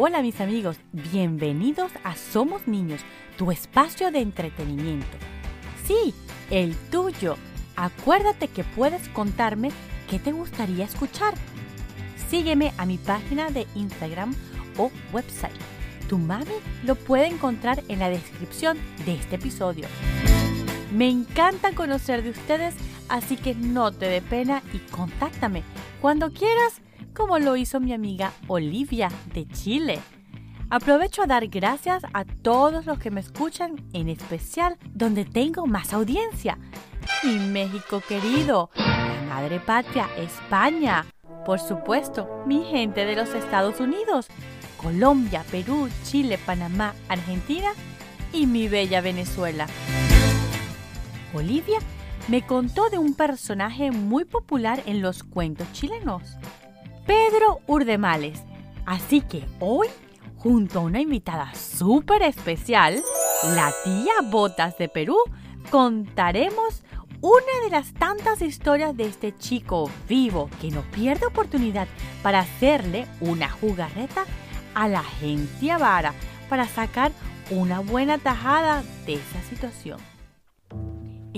Hola 0.00 0.22
mis 0.22 0.40
amigos, 0.40 0.76
bienvenidos 0.92 1.90
a 2.04 2.14
Somos 2.14 2.68
Niños, 2.68 3.00
tu 3.36 3.50
espacio 3.50 4.12
de 4.12 4.20
entretenimiento. 4.20 5.08
Sí, 5.86 6.14
el 6.50 6.76
tuyo. 6.76 7.34
Acuérdate 7.74 8.46
que 8.46 8.62
puedes 8.62 9.08
contarme 9.08 9.72
qué 10.08 10.20
te 10.20 10.30
gustaría 10.30 10.84
escuchar. 10.84 11.34
Sígueme 12.30 12.72
a 12.78 12.86
mi 12.86 12.96
página 12.96 13.50
de 13.50 13.66
Instagram 13.74 14.36
o 14.76 14.92
website. 15.12 15.50
Tu 16.08 16.16
mami 16.16 16.44
lo 16.84 16.94
puede 16.94 17.26
encontrar 17.26 17.82
en 17.88 17.98
la 17.98 18.08
descripción 18.08 18.78
de 19.04 19.14
este 19.14 19.34
episodio. 19.34 19.88
Me 20.92 21.08
encanta 21.08 21.72
conocer 21.72 22.22
de 22.22 22.30
ustedes, 22.30 22.76
así 23.08 23.36
que 23.36 23.56
no 23.56 23.90
te 23.90 24.06
dé 24.06 24.22
pena 24.22 24.62
y 24.72 24.78
contáctame 24.92 25.64
cuando 26.00 26.32
quieras 26.32 26.82
como 27.18 27.40
lo 27.40 27.56
hizo 27.56 27.80
mi 27.80 27.92
amiga 27.92 28.32
Olivia 28.46 29.10
de 29.34 29.46
Chile. 29.48 29.98
Aprovecho 30.70 31.22
a 31.22 31.26
dar 31.26 31.48
gracias 31.48 32.04
a 32.14 32.24
todos 32.24 32.86
los 32.86 33.00
que 33.00 33.10
me 33.10 33.20
escuchan, 33.20 33.74
en 33.92 34.08
especial 34.08 34.78
donde 34.94 35.24
tengo 35.24 35.66
más 35.66 35.92
audiencia. 35.92 36.58
Mi 37.24 37.38
México 37.40 38.00
querido, 38.06 38.70
la 38.76 39.22
madre 39.28 39.58
patria, 39.58 40.08
España. 40.16 41.06
Por 41.44 41.58
supuesto, 41.58 42.44
mi 42.46 42.62
gente 42.62 43.04
de 43.04 43.16
los 43.16 43.30
Estados 43.30 43.80
Unidos, 43.80 44.28
Colombia, 44.80 45.44
Perú, 45.50 45.88
Chile, 46.04 46.38
Panamá, 46.46 46.94
Argentina 47.08 47.72
y 48.32 48.46
mi 48.46 48.68
bella 48.68 49.00
Venezuela. 49.00 49.66
Olivia 51.34 51.78
me 52.28 52.46
contó 52.46 52.90
de 52.90 52.98
un 52.98 53.14
personaje 53.14 53.90
muy 53.90 54.24
popular 54.24 54.82
en 54.86 55.02
los 55.02 55.24
cuentos 55.24 55.66
chilenos. 55.72 56.38
Pedro 57.08 57.62
Urdemales. 57.66 58.42
Así 58.84 59.22
que 59.22 59.42
hoy, 59.60 59.88
junto 60.36 60.80
a 60.80 60.82
una 60.82 61.00
invitada 61.00 61.54
súper 61.54 62.20
especial, 62.20 63.02
la 63.54 63.72
tía 63.82 64.12
Botas 64.30 64.76
de 64.76 64.90
Perú, 64.90 65.16
contaremos 65.70 66.82
una 67.22 67.64
de 67.64 67.70
las 67.70 67.94
tantas 67.94 68.42
historias 68.42 68.94
de 68.94 69.06
este 69.06 69.34
chico 69.34 69.90
vivo 70.06 70.50
que 70.60 70.70
no 70.70 70.82
pierde 70.82 71.24
oportunidad 71.24 71.88
para 72.22 72.40
hacerle 72.40 73.06
una 73.20 73.48
jugarreta 73.48 74.26
a 74.74 74.86
la 74.86 75.02
gente 75.02 75.72
avara 75.72 76.12
para 76.50 76.68
sacar 76.68 77.10
una 77.50 77.80
buena 77.80 78.18
tajada 78.18 78.82
de 79.06 79.14
esa 79.14 79.40
situación. 79.48 79.98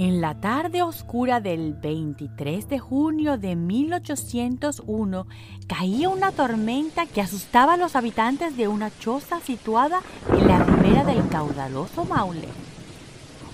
En 0.03 0.23
la 0.23 0.35
tarde 0.35 0.83
oscura 0.83 1.43
del 1.43 1.75
23 1.75 2.71
de 2.71 2.79
junio 2.79 3.37
de 3.37 3.55
1801 3.55 5.27
caía 5.67 6.09
una 6.09 6.33
tormenta 6.33 7.05
que 7.05 7.21
asustaba 7.21 7.75
a 7.75 7.77
los 7.77 7.97
habitantes 7.97 8.57
de 8.57 8.67
una 8.67 8.91
choza 8.99 9.41
situada 9.41 10.01
en 10.33 10.49
la 10.49 10.65
ribera 10.65 11.05
del 11.05 11.29
caudaloso 11.29 12.07
Maule. 12.07 12.49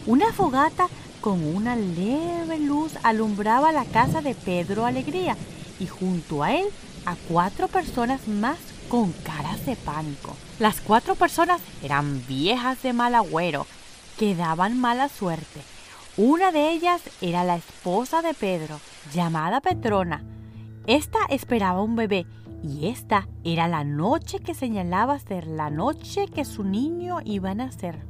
Una 0.06 0.32
fogata 0.32 0.86
con 1.20 1.42
una 1.42 1.74
leve 1.74 2.60
luz 2.60 2.92
alumbraba 3.02 3.72
la 3.72 3.84
casa 3.84 4.22
de 4.22 4.36
Pedro 4.36 4.86
Alegría 4.86 5.36
y 5.80 5.88
junto 5.88 6.44
a 6.44 6.54
él 6.54 6.66
a 7.06 7.16
cuatro 7.28 7.66
personas 7.66 8.28
más 8.28 8.58
con 8.88 9.10
caras 9.10 9.66
de 9.66 9.74
pánico. 9.74 10.36
Las 10.60 10.80
cuatro 10.80 11.16
personas 11.16 11.60
eran 11.82 12.24
viejas 12.28 12.80
de 12.84 12.92
mal 12.92 13.16
agüero 13.16 13.66
que 14.16 14.36
daban 14.36 14.78
mala 14.78 15.08
suerte 15.08 15.75
una 16.18 16.50
de 16.50 16.70
ellas 16.70 17.02
era 17.20 17.44
la 17.44 17.56
esposa 17.56 18.22
de 18.22 18.32
Pedro, 18.32 18.80
llamada 19.12 19.60
Petrona. 19.60 20.24
Esta 20.86 21.18
esperaba 21.28 21.82
un 21.82 21.94
bebé 21.94 22.26
y 22.62 22.88
esta 22.88 23.28
era 23.44 23.68
la 23.68 23.84
noche 23.84 24.38
que 24.38 24.54
señalaba 24.54 25.18
ser 25.18 25.46
la 25.46 25.68
noche 25.68 26.26
que 26.28 26.46
su 26.46 26.64
niño 26.64 27.18
iba 27.26 27.50
a 27.50 27.54
nacer. 27.54 28.06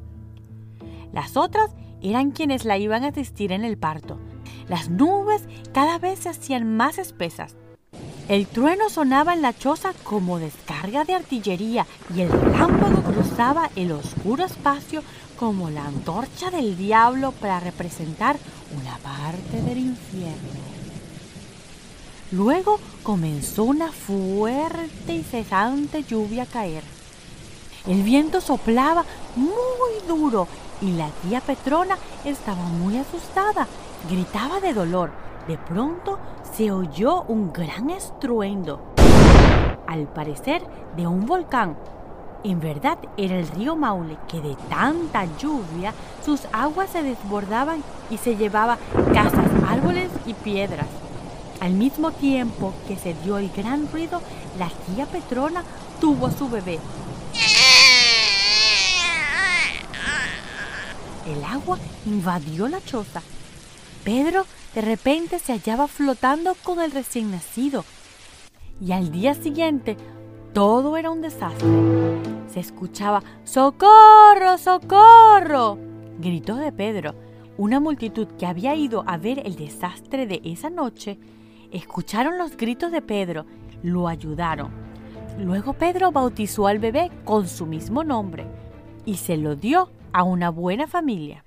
Las 1.12 1.36
otras 1.36 1.74
eran 2.00 2.30
quienes 2.30 2.64
la 2.64 2.78
iban 2.78 3.02
a 3.02 3.08
asistir 3.08 3.50
en 3.50 3.64
el 3.64 3.76
parto. 3.76 4.20
Las 4.68 4.88
nubes 4.88 5.48
cada 5.72 5.98
vez 5.98 6.20
se 6.20 6.28
hacían 6.28 6.76
más 6.76 6.98
espesas. 6.98 7.56
El 8.28 8.48
trueno 8.48 8.90
sonaba 8.90 9.34
en 9.34 9.42
la 9.42 9.56
choza 9.56 9.92
como 10.02 10.40
descarga 10.40 11.04
de 11.04 11.14
artillería 11.14 11.86
y 12.12 12.22
el 12.22 12.32
relámpago 12.32 13.00
cruzaba 13.02 13.70
el 13.76 13.92
oscuro 13.92 14.44
espacio 14.44 15.04
como 15.38 15.70
la 15.70 15.84
antorcha 15.84 16.50
del 16.50 16.76
diablo 16.76 17.30
para 17.30 17.60
representar 17.60 18.36
una 18.80 18.96
parte 18.98 19.62
del 19.62 19.78
infierno. 19.78 20.66
Luego 22.32 22.80
comenzó 23.04 23.62
una 23.62 23.92
fuerte 23.92 25.14
y 25.14 25.22
cesante 25.22 26.02
lluvia 26.02 26.42
a 26.42 26.46
caer. 26.46 26.82
El 27.86 28.02
viento 28.02 28.40
soplaba 28.40 29.04
muy 29.36 30.08
duro 30.08 30.48
y 30.82 30.90
la 30.90 31.10
tía 31.22 31.40
Petrona 31.40 31.96
estaba 32.24 32.64
muy 32.64 32.98
asustada. 32.98 33.68
Gritaba 34.10 34.58
de 34.58 34.74
dolor. 34.74 35.12
De 35.46 35.56
pronto 35.56 36.18
se 36.56 36.70
oyó 36.70 37.22
un 37.22 37.52
gran 37.52 37.90
estruendo, 37.90 38.80
al 39.86 40.06
parecer 40.06 40.62
de 40.96 41.06
un 41.06 41.26
volcán 41.26 41.76
en 42.44 42.60
verdad 42.60 42.98
era 43.16 43.36
el 43.36 43.48
río 43.48 43.74
Maule 43.74 44.16
que 44.28 44.40
de 44.40 44.54
tanta 44.70 45.26
lluvia 45.36 45.92
sus 46.24 46.42
aguas 46.52 46.90
se 46.90 47.02
desbordaban 47.02 47.82
y 48.08 48.18
se 48.18 48.36
llevaba 48.36 48.78
casas, 49.12 49.50
árboles 49.68 50.08
y 50.26 50.34
piedras. 50.34 50.86
Al 51.60 51.72
mismo 51.72 52.12
tiempo 52.12 52.72
que 52.86 52.96
se 52.96 53.14
dio 53.14 53.38
el 53.38 53.50
gran 53.50 53.90
ruido, 53.90 54.22
la 54.58 54.68
tía 54.68 55.06
Petrona 55.06 55.64
tuvo 56.00 56.28
a 56.28 56.30
su 56.30 56.48
bebé. 56.48 56.78
El 61.26 61.42
agua 61.42 61.78
invadió 62.04 62.68
la 62.68 62.80
choza. 62.80 63.22
Pedro 64.04 64.46
de 64.76 64.82
repente 64.82 65.38
se 65.38 65.54
hallaba 65.54 65.88
flotando 65.88 66.54
con 66.62 66.82
el 66.82 66.90
recién 66.90 67.30
nacido. 67.30 67.82
Y 68.78 68.92
al 68.92 69.10
día 69.10 69.32
siguiente 69.32 69.96
todo 70.52 70.98
era 70.98 71.10
un 71.10 71.22
desastre. 71.22 71.66
Se 72.52 72.60
escuchaba 72.60 73.22
¡Socorro! 73.44 74.58
¡Socorro! 74.58 75.78
Gritó 76.18 76.56
de 76.56 76.72
Pedro. 76.72 77.14
Una 77.56 77.80
multitud 77.80 78.26
que 78.38 78.44
había 78.44 78.74
ido 78.74 79.02
a 79.06 79.16
ver 79.16 79.40
el 79.46 79.56
desastre 79.56 80.26
de 80.26 80.42
esa 80.44 80.68
noche 80.68 81.18
escucharon 81.72 82.36
los 82.36 82.54
gritos 82.58 82.92
de 82.92 83.00
Pedro, 83.00 83.46
lo 83.82 84.08
ayudaron. 84.08 84.72
Luego 85.38 85.72
Pedro 85.72 86.12
bautizó 86.12 86.66
al 86.66 86.80
bebé 86.80 87.10
con 87.24 87.48
su 87.48 87.64
mismo 87.64 88.04
nombre 88.04 88.44
y 89.06 89.14
se 89.14 89.38
lo 89.38 89.56
dio 89.56 89.88
a 90.12 90.22
una 90.22 90.50
buena 90.50 90.86
familia. 90.86 91.45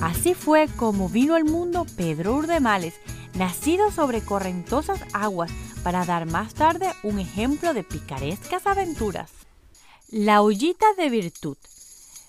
Así 0.00 0.34
fue 0.34 0.68
como 0.76 1.08
vino 1.08 1.34
al 1.34 1.44
mundo 1.44 1.86
Pedro 1.96 2.34
Urdemales, 2.34 2.94
nacido 3.34 3.90
sobre 3.90 4.22
correntosas 4.22 5.00
aguas 5.12 5.50
para 5.82 6.04
dar 6.04 6.26
más 6.26 6.54
tarde 6.54 6.90
un 7.02 7.18
ejemplo 7.18 7.74
de 7.74 7.84
picarescas 7.84 8.66
aventuras. 8.66 9.30
La 10.08 10.42
ollita 10.42 10.86
de 10.96 11.10
virtud. 11.10 11.56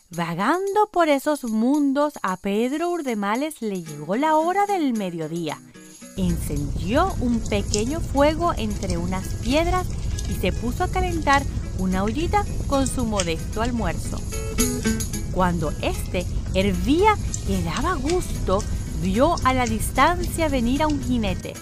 Vagando 0.09 0.89
por 0.91 1.07
esos 1.07 1.45
mundos, 1.45 2.13
a 2.21 2.35
Pedro 2.35 2.89
Urdemales 2.89 3.61
le 3.61 3.81
llegó 3.81 4.17
la 4.17 4.35
hora 4.35 4.65
del 4.65 4.93
mediodía. 4.93 5.57
Encendió 6.17 7.13
un 7.21 7.39
pequeño 7.39 8.01
fuego 8.01 8.53
entre 8.57 8.97
unas 8.97 9.25
piedras 9.35 9.87
y 10.29 10.33
se 10.33 10.51
puso 10.51 10.83
a 10.83 10.89
calentar 10.89 11.43
una 11.79 12.03
ollita 12.03 12.45
con 12.67 12.87
su 12.87 13.05
modesto 13.05 13.61
almuerzo. 13.61 14.19
Cuando 15.33 15.71
éste 15.81 16.25
hervía 16.53 17.15
que 17.47 17.61
daba 17.63 17.95
gusto, 17.95 18.63
vio 19.01 19.35
a 19.43 19.53
la 19.53 19.65
distancia 19.65 20.49
venir 20.49 20.83
a 20.83 20.87
un 20.87 21.01
jinete. 21.03 21.53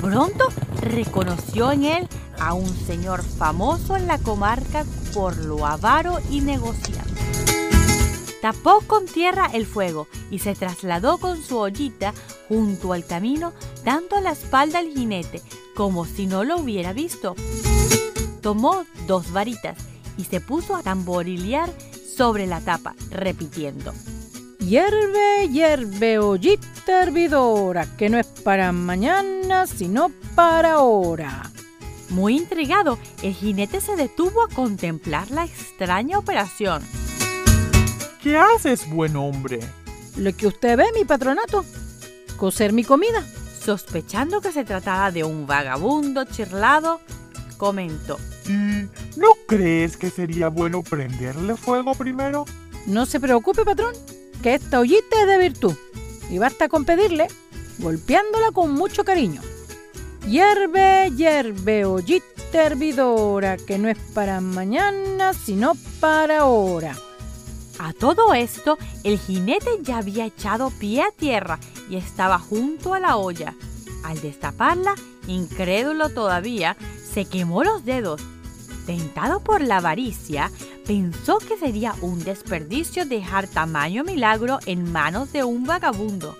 Pronto 0.00 0.48
reconoció 0.80 1.72
en 1.72 1.84
él 1.84 2.08
a 2.38 2.54
un 2.54 2.68
señor 2.86 3.22
famoso 3.22 3.96
en 3.96 4.06
la 4.06 4.18
comarca 4.18 4.84
por 5.12 5.36
lo 5.36 5.66
avaro 5.66 6.18
y 6.30 6.40
negociante. 6.40 6.98
Tapó 8.40 8.80
con 8.86 9.06
tierra 9.06 9.50
el 9.52 9.66
fuego 9.66 10.06
y 10.30 10.38
se 10.38 10.54
trasladó 10.54 11.18
con 11.18 11.42
su 11.42 11.58
ollita 11.58 12.14
junto 12.48 12.92
al 12.92 13.04
camino, 13.04 13.52
dando 13.84 14.20
la 14.20 14.30
espalda 14.30 14.78
al 14.78 14.88
jinete, 14.88 15.42
como 15.74 16.04
si 16.04 16.26
no 16.26 16.44
lo 16.44 16.58
hubiera 16.58 16.92
visto. 16.92 17.34
Tomó 18.40 18.84
dos 19.08 19.32
varitas 19.32 19.76
y 20.16 20.24
se 20.24 20.40
puso 20.40 20.76
a 20.76 20.82
tamborilear 20.82 21.72
sobre 22.16 22.46
la 22.46 22.60
tapa, 22.60 22.94
repitiendo. 23.10 23.92
Hierve, 24.68 25.48
hierve, 25.50 26.18
ollita 26.18 27.02
hervidora, 27.02 27.86
que 27.96 28.10
no 28.10 28.18
es 28.18 28.26
para 28.26 28.70
mañana, 28.70 29.66
sino 29.66 30.12
para 30.34 30.74
ahora. 30.74 31.50
Muy 32.10 32.36
intrigado, 32.36 32.98
el 33.22 33.32
jinete 33.32 33.80
se 33.80 33.96
detuvo 33.96 34.42
a 34.42 34.48
contemplar 34.48 35.30
la 35.30 35.46
extraña 35.46 36.18
operación. 36.18 36.82
¿Qué 38.22 38.36
haces, 38.36 38.90
buen 38.90 39.16
hombre? 39.16 39.60
Lo 40.18 40.36
que 40.36 40.48
usted 40.48 40.76
ve, 40.76 40.84
mi 40.94 41.06
patronato, 41.06 41.64
coser 42.36 42.74
mi 42.74 42.84
comida. 42.84 43.24
Sospechando 43.58 44.42
que 44.42 44.52
se 44.52 44.66
trataba 44.66 45.10
de 45.10 45.24
un 45.24 45.46
vagabundo 45.46 46.26
chirlado, 46.26 47.00
comentó. 47.56 48.18
¿Y 48.46 48.86
no 49.18 49.28
crees 49.46 49.96
que 49.96 50.10
sería 50.10 50.48
bueno 50.48 50.82
prenderle 50.82 51.56
fuego 51.56 51.94
primero? 51.94 52.44
No 52.84 53.06
se 53.06 53.18
preocupe, 53.18 53.64
patrón, 53.64 53.94
que 54.42 54.54
esta 54.54 54.80
ollita 54.80 55.20
es 55.20 55.26
de 55.26 55.38
virtud. 55.38 55.74
Y 56.30 56.38
basta 56.38 56.68
con 56.68 56.84
pedirle, 56.84 57.28
golpeándola 57.78 58.50
con 58.52 58.72
mucho 58.72 59.04
cariño. 59.04 59.40
Hierve, 60.26 61.10
hierve, 61.16 61.84
ollita 61.84 62.64
hervidora, 62.64 63.56
que 63.56 63.78
no 63.78 63.88
es 63.88 63.98
para 64.14 64.40
mañana, 64.40 65.32
sino 65.32 65.74
para 66.00 66.40
ahora. 66.40 66.96
A 67.78 67.92
todo 67.92 68.34
esto, 68.34 68.76
el 69.04 69.18
jinete 69.18 69.70
ya 69.82 69.98
había 69.98 70.26
echado 70.26 70.70
pie 70.70 71.02
a 71.02 71.12
tierra 71.12 71.58
y 71.88 71.96
estaba 71.96 72.38
junto 72.38 72.92
a 72.92 73.00
la 73.00 73.16
olla. 73.16 73.54
Al 74.04 74.20
destaparla, 74.20 74.94
incrédulo 75.26 76.08
todavía, 76.08 76.76
se 77.12 77.24
quemó 77.24 77.62
los 77.62 77.84
dedos. 77.84 78.20
Tentado 78.86 79.40
por 79.40 79.60
la 79.60 79.76
avaricia, 79.78 80.50
pensó 80.88 81.36
que 81.36 81.58
sería 81.58 81.94
un 82.00 82.24
desperdicio 82.24 83.04
dejar 83.04 83.46
tamaño 83.46 84.04
milagro 84.04 84.58
en 84.64 84.90
manos 84.90 85.30
de 85.32 85.44
un 85.44 85.64
vagabundo. 85.64 86.34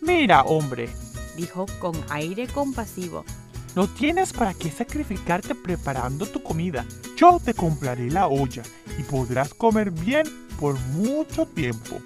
Mira, 0.00 0.42
hombre, 0.42 0.88
dijo 1.36 1.66
con 1.80 1.96
aire 2.08 2.46
compasivo. 2.46 3.24
No 3.74 3.88
tienes 3.88 4.32
para 4.32 4.54
qué 4.54 4.70
sacrificarte 4.70 5.56
preparando 5.56 6.26
tu 6.26 6.44
comida. 6.44 6.86
Yo 7.16 7.40
te 7.44 7.54
compraré 7.54 8.08
la 8.08 8.28
olla 8.28 8.62
y 8.98 9.02
podrás 9.02 9.52
comer 9.52 9.90
bien 9.90 10.26
por 10.60 10.78
mucho 10.92 11.44
tiempo. 11.46 11.98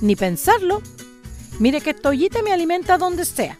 Ni 0.00 0.14
pensarlo. 0.14 0.82
Mire 1.58 1.80
que 1.80 1.90
esta 1.90 2.10
ollita 2.10 2.42
me 2.42 2.52
alimenta 2.52 2.96
donde 2.96 3.24
sea, 3.24 3.58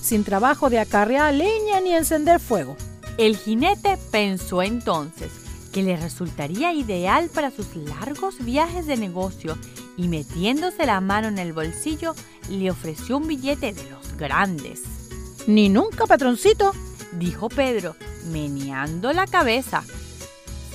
sin 0.00 0.22
trabajo 0.22 0.70
de 0.70 0.78
acarrear 0.78 1.34
leña 1.34 1.80
ni 1.80 1.92
encender 1.92 2.38
fuego. 2.38 2.76
El 3.18 3.36
jinete 3.36 3.98
pensó 4.12 4.62
entonces 4.62 5.49
que 5.72 5.82
le 5.82 5.96
resultaría 5.96 6.72
ideal 6.72 7.30
para 7.32 7.50
sus 7.50 7.76
largos 7.76 8.44
viajes 8.44 8.86
de 8.86 8.96
negocio 8.96 9.56
y 9.96 10.08
metiéndose 10.08 10.86
la 10.86 11.00
mano 11.00 11.28
en 11.28 11.38
el 11.38 11.52
bolsillo 11.52 12.14
le 12.48 12.70
ofreció 12.70 13.18
un 13.18 13.26
billete 13.26 13.72
de 13.72 13.90
los 13.90 14.16
grandes. 14.16 14.82
Ni 15.46 15.68
nunca, 15.68 16.06
patroncito, 16.06 16.72
dijo 17.12 17.48
Pedro, 17.48 17.96
meneando 18.30 19.12
la 19.12 19.26
cabeza. 19.26 19.84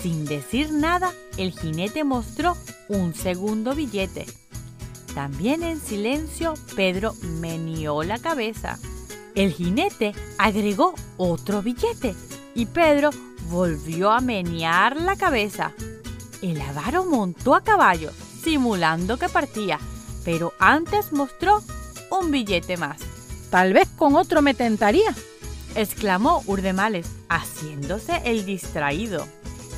Sin 0.02 0.26
decir 0.26 0.72
nada, 0.72 1.12
el 1.38 1.52
jinete 1.52 2.04
mostró 2.04 2.56
un 2.88 3.14
segundo 3.14 3.74
billete. 3.76 4.26
También 5.14 5.64
en 5.64 5.80
silencio, 5.80 6.54
Pedro 6.76 7.14
meneó 7.40 8.04
la 8.04 8.20
cabeza. 8.20 8.78
El 9.34 9.52
jinete 9.52 10.14
agregó 10.38 10.94
otro 11.18 11.62
billete 11.62 12.16
y 12.54 12.66
Pedro 12.66 13.10
volvió 13.50 14.12
a 14.12 14.22
menear 14.22 14.96
la 14.96 15.16
cabeza. 15.16 15.74
El 16.42 16.60
avaro 16.62 17.06
montó 17.06 17.56
a 17.56 17.64
caballo, 17.64 18.12
simulando 18.44 19.18
que 19.18 19.30
partía, 19.30 19.80
pero 20.24 20.54
antes 20.60 21.12
mostró 21.12 21.62
un 22.12 22.32
billete 22.32 22.78
más. 22.78 23.02
Tal 23.50 23.74
vez 23.74 23.88
con 23.96 24.16
otro 24.16 24.42
me 24.42 24.54
tentaría, 24.54 25.16
exclamó 25.76 26.44
Urdemales, 26.46 27.08
haciéndose 27.30 28.22
el 28.26 28.46
distraído. 28.46 29.26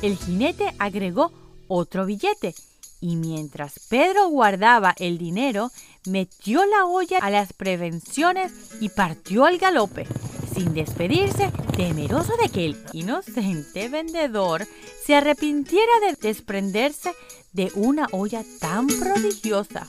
El 0.01 0.17
jinete 0.17 0.73
agregó 0.79 1.31
otro 1.67 2.05
billete 2.05 2.55
y 2.99 3.15
mientras 3.15 3.79
Pedro 3.89 4.29
guardaba 4.29 4.95
el 4.97 5.17
dinero, 5.17 5.71
metió 6.05 6.65
la 6.65 6.85
olla 6.85 7.19
a 7.19 7.29
las 7.29 7.53
prevenciones 7.53 8.51
y 8.79 8.89
partió 8.89 9.45
al 9.45 9.57
galope, 9.57 10.07
sin 10.57 10.73
despedirse, 10.73 11.51
temeroso 11.75 12.35
de 12.41 12.49
que 12.49 12.65
el 12.65 12.77
inocente 12.91 13.89
vendedor 13.89 14.67
se 15.05 15.15
arrepintiera 15.15 15.91
de 16.01 16.15
desprenderse 16.19 17.13
de 17.53 17.71
una 17.75 18.07
olla 18.11 18.43
tan 18.59 18.87
prodigiosa. 18.87 19.87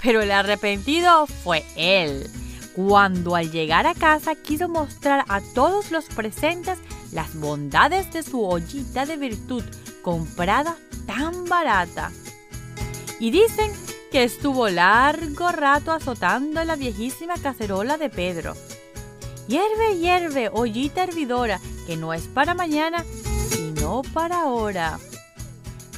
Pero 0.00 0.22
el 0.22 0.30
arrepentido 0.30 1.26
fue 1.26 1.64
él 1.76 2.30
cuando 2.76 3.34
al 3.34 3.50
llegar 3.50 3.86
a 3.86 3.94
casa 3.94 4.36
quiso 4.36 4.68
mostrar 4.68 5.24
a 5.28 5.40
todos 5.40 5.90
los 5.90 6.04
presentes 6.06 6.78
las 7.12 7.34
bondades 7.34 8.12
de 8.12 8.22
su 8.22 8.44
ollita 8.44 9.06
de 9.06 9.16
virtud 9.16 9.64
comprada 10.02 10.76
tan 11.06 11.46
barata. 11.46 12.12
Y 13.18 13.32
dicen 13.32 13.72
que 14.12 14.22
estuvo 14.22 14.68
largo 14.68 15.50
rato 15.50 15.90
azotando 15.90 16.62
la 16.62 16.76
viejísima 16.76 17.34
cacerola 17.34 17.96
de 17.96 18.10
Pedro. 18.10 18.54
Hierve, 19.46 19.98
hierve, 19.98 20.48
ollita 20.52 21.04
hervidora, 21.04 21.60
que 21.86 21.96
no 21.96 22.14
es 22.14 22.22
para 22.22 22.54
mañana, 22.54 23.04
sino 23.50 24.02
para 24.12 24.42
ahora. 24.42 24.98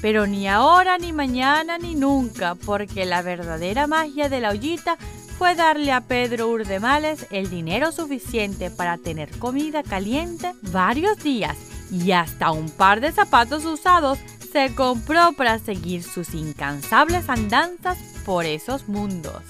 Pero 0.01 0.27
ni 0.27 0.49
ahora, 0.49 0.99
ni 0.99 1.13
mañana, 1.13 1.79
ni 1.79 1.95
nunca, 1.95 2.55
porque 2.55 3.05
la 3.07 3.23
verdadera 3.23 3.87
magia 3.87 4.29
de 4.29 4.41
la 4.41 4.51
ollita 4.51 4.99
fue 5.39 5.55
darle 5.55 5.93
a 5.93 6.01
Pedro 6.01 6.49
Urdemales 6.49 7.27
el 7.31 7.51
dinero 7.51 7.93
suficiente 7.93 8.71
para 8.71 8.99
tener 8.99 9.31
comida 9.39 9.83
caliente 9.83 10.53
varios 10.63 11.23
días 11.23 11.57
y 11.91 12.13
hasta 12.13 12.51
un 12.51 12.71
par 12.71 13.01
de 13.01 13.13
zapatos 13.13 13.65
usados 13.65 14.19
se 14.51 14.75
compró 14.75 15.33
para 15.33 15.59
seguir 15.59 16.03
sus 16.03 16.35
incansables 16.35 17.29
andanzas 17.29 17.99
por 18.25 18.47
esos 18.47 18.89
mundos. 18.89 19.43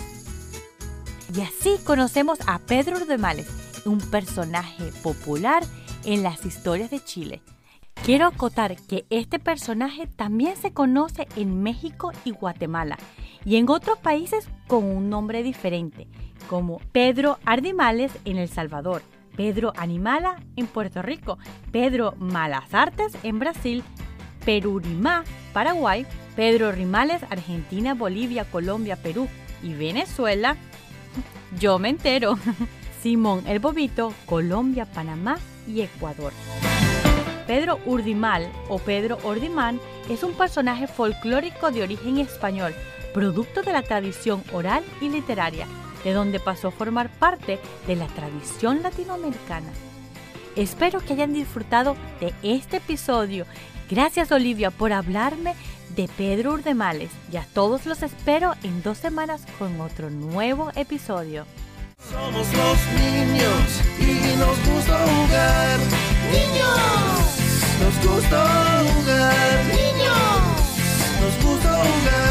Y 1.34 1.40
así 1.40 1.76
conocemos 1.84 2.38
a 2.46 2.58
Pedro 2.58 2.96
Urdemales, 2.96 3.46
un 3.86 3.98
personaje 3.98 4.92
popular 5.02 5.62
en 6.04 6.22
las 6.22 6.44
historias 6.44 6.90
de 6.90 7.02
Chile. 7.02 7.42
Quiero 8.04 8.26
acotar 8.26 8.76
que 8.76 9.06
este 9.10 9.38
personaje 9.38 10.06
también 10.06 10.56
se 10.56 10.72
conoce 10.72 11.26
en 11.36 11.62
México 11.62 12.12
y 12.24 12.30
Guatemala 12.30 12.98
y 13.44 13.56
en 13.56 13.68
otros 13.68 13.98
países 13.98 14.48
con 14.68 14.84
un 14.84 15.08
nombre 15.08 15.42
diferente, 15.42 16.06
como 16.48 16.78
Pedro 16.92 17.38
Ardimales 17.44 18.12
en 18.24 18.36
El 18.36 18.48
Salvador, 18.48 19.02
Pedro 19.36 19.72
Animala 19.76 20.42
en 20.56 20.66
Puerto 20.66 21.02
Rico, 21.02 21.38
Pedro 21.72 22.14
Malas 22.18 22.72
Artes 22.74 23.12
en 23.22 23.38
Brasil, 23.38 23.82
Perurimá, 24.44 25.24
Paraguay, 25.52 26.06
Pedro 26.36 26.70
Rimales, 26.70 27.22
Argentina, 27.24 27.94
Bolivia, 27.94 28.44
Colombia, 28.44 28.96
Perú 28.96 29.26
y 29.62 29.74
Venezuela. 29.74 30.56
Yo 31.58 31.78
me 31.78 31.88
entero. 31.88 32.38
Simón 33.06 33.44
el 33.46 33.60
Bobito, 33.60 34.12
Colombia, 34.26 34.84
Panamá 34.84 35.38
y 35.68 35.82
Ecuador. 35.82 36.32
Pedro 37.46 37.78
Urdimal 37.86 38.50
o 38.68 38.80
Pedro 38.80 39.18
Ordimán 39.22 39.78
es 40.10 40.24
un 40.24 40.32
personaje 40.32 40.88
folclórico 40.88 41.70
de 41.70 41.84
origen 41.84 42.18
español 42.18 42.74
producto 43.14 43.62
de 43.62 43.72
la 43.72 43.82
tradición 43.82 44.42
oral 44.52 44.82
y 45.00 45.08
literaria, 45.08 45.68
de 46.02 46.14
donde 46.14 46.40
pasó 46.40 46.66
a 46.66 46.72
formar 46.72 47.08
parte 47.08 47.60
de 47.86 47.94
la 47.94 48.08
tradición 48.08 48.82
latinoamericana. 48.82 49.70
Espero 50.56 50.98
que 50.98 51.12
hayan 51.12 51.32
disfrutado 51.32 51.94
de 52.18 52.34
este 52.42 52.78
episodio. 52.78 53.46
Gracias 53.88 54.32
Olivia 54.32 54.72
por 54.72 54.92
hablarme 54.92 55.54
de 55.94 56.08
Pedro 56.08 56.54
Urdemales 56.54 57.12
y 57.32 57.36
a 57.36 57.46
todos 57.54 57.86
los 57.86 58.02
espero 58.02 58.54
en 58.64 58.82
dos 58.82 58.98
semanas 58.98 59.46
con 59.60 59.80
otro 59.80 60.10
nuevo 60.10 60.72
episodio. 60.74 61.46
Somos 62.10 62.46
los 62.54 62.78
niños 63.00 63.82
y 63.98 64.36
nos 64.38 64.56
gusta 64.64 64.96
jugar. 64.98 65.80
Niños, 66.30 67.20
nos 67.80 68.06
gusta 68.06 68.40
jugar. 68.86 69.64
Niños, 69.66 70.40
nos 71.20 71.44
gusta 71.44 71.68
jugar. 71.68 72.25